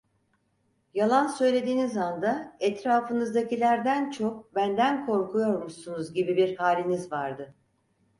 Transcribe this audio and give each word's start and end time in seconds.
Yalan 0.93 1.27
söylediğiniz 1.27 1.97
anda, 1.97 2.57
etrafınızdakilerden 2.59 4.11
çok 4.11 4.55
benden 4.55 5.05
korkuyormuşsunuz 5.05 6.13
gibi 6.13 6.37
bir 6.37 6.55
haliniz 6.57 7.11
vardı. 7.11 7.53